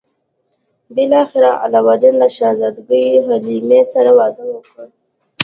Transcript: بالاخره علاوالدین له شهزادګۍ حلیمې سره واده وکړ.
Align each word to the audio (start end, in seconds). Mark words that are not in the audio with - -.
بالاخره 0.95 1.51
علاوالدین 1.63 2.15
له 2.21 2.27
شهزادګۍ 2.37 3.05
حلیمې 3.25 3.81
سره 3.93 4.11
واده 4.17 4.43
وکړ. 4.49 4.85